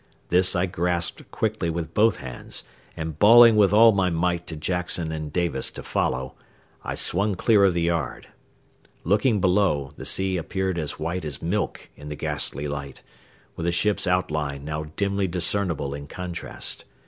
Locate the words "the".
7.75-7.83, 9.97-10.05, 12.07-12.15, 13.67-13.71